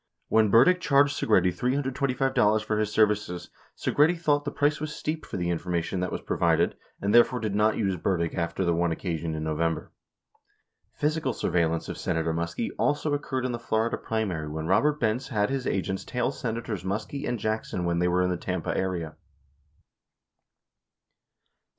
When 0.29 0.49
Burdick 0.49 0.81
charged 0.81 1.15
Segretti 1.15 1.53
$325 1.55 2.65
for 2.65 2.79
his 2.79 2.91
services, 2.91 3.51
Segretti 3.77 4.19
thought 4.19 4.45
the 4.45 4.51
price 4.51 4.81
was 4.81 4.95
steep 4.95 5.27
for 5.27 5.37
the 5.37 5.51
information 5.51 5.99
that 5.99 6.11
was 6.11 6.21
provided, 6.21 6.75
and 6.99 7.13
therefore 7.13 7.39
did 7.39 7.53
not 7.53 7.77
use 7.77 7.97
Burdick 7.97 8.33
after 8.33 8.65
the 8.65 8.73
one 8.73 8.91
occasion 8.91 9.35
in 9.35 9.43
November. 9.43 9.91
58 10.93 10.99
Physical 10.99 11.33
surveillance 11.33 11.87
of 11.87 11.99
Senator 11.99 12.33
Muskie 12.33 12.71
also 12.79 13.13
occurred 13.13 13.45
in 13.45 13.51
the 13.51 13.59
Florida 13.59 13.95
primary 13.95 14.47
when 14.49 14.65
Robert 14.65 14.99
Benz 14.99 15.27
had 15.27 15.51
his 15.51 15.67
agents 15.67 16.03
tail 16.03 16.31
Senators 16.31 16.83
Muskie 16.83 17.27
and 17.27 17.37
Jackson 17.37 17.85
when 17.85 17.99
they 17.99 18.07
were 18.07 18.23
in 18.23 18.31
the 18.31 18.37
Tampa 18.37 18.75
area. 18.75 19.17